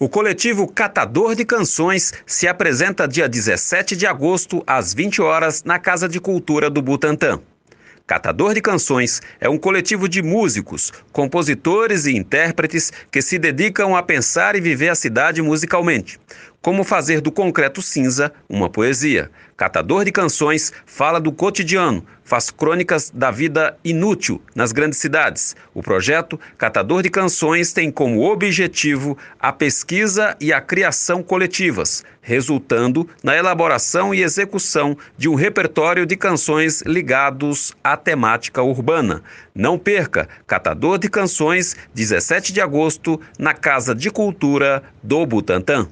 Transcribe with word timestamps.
O 0.00 0.08
coletivo 0.08 0.68
Catador 0.68 1.34
de 1.34 1.44
Canções 1.44 2.12
se 2.24 2.46
apresenta 2.46 3.08
dia 3.08 3.28
17 3.28 3.96
de 3.96 4.06
agosto, 4.06 4.62
às 4.64 4.94
20 4.94 5.20
horas, 5.20 5.64
na 5.64 5.76
Casa 5.76 6.08
de 6.08 6.20
Cultura 6.20 6.70
do 6.70 6.80
Butantã. 6.80 7.40
Catador 8.06 8.54
de 8.54 8.60
Canções 8.60 9.20
é 9.40 9.48
um 9.48 9.58
coletivo 9.58 10.08
de 10.08 10.22
músicos, 10.22 10.92
compositores 11.12 12.06
e 12.06 12.16
intérpretes 12.16 12.92
que 13.10 13.20
se 13.20 13.40
dedicam 13.40 13.96
a 13.96 14.02
pensar 14.02 14.54
e 14.54 14.60
viver 14.60 14.88
a 14.88 14.94
cidade 14.94 15.42
musicalmente. 15.42 16.20
Como 16.60 16.82
fazer 16.82 17.20
do 17.20 17.30
concreto 17.30 17.80
cinza 17.80 18.32
uma 18.48 18.68
poesia. 18.68 19.30
Catador 19.56 20.04
de 20.04 20.10
Canções 20.10 20.72
fala 20.84 21.20
do 21.20 21.30
cotidiano, 21.30 22.04
faz 22.24 22.50
crônicas 22.50 23.10
da 23.10 23.30
vida 23.30 23.78
inútil 23.84 24.42
nas 24.56 24.72
grandes 24.72 24.98
cidades. 24.98 25.54
O 25.72 25.82
projeto 25.82 26.38
Catador 26.58 27.02
de 27.02 27.10
Canções 27.10 27.72
tem 27.72 27.92
como 27.92 28.24
objetivo 28.24 29.16
a 29.38 29.52
pesquisa 29.52 30.36
e 30.40 30.52
a 30.52 30.60
criação 30.60 31.22
coletivas, 31.22 32.04
resultando 32.20 33.08
na 33.22 33.36
elaboração 33.36 34.12
e 34.12 34.20
execução 34.20 34.98
de 35.16 35.28
um 35.28 35.36
repertório 35.36 36.04
de 36.04 36.16
canções 36.16 36.82
ligados 36.82 37.72
à 37.84 37.96
temática 37.96 38.62
urbana. 38.62 39.22
Não 39.54 39.78
perca, 39.78 40.28
Catador 40.44 40.98
de 40.98 41.08
Canções, 41.08 41.76
17 41.94 42.52
de 42.52 42.60
agosto, 42.60 43.20
na 43.38 43.54
Casa 43.54 43.94
de 43.94 44.10
Cultura 44.10 44.82
do 45.02 45.24
Butantã. 45.24 45.88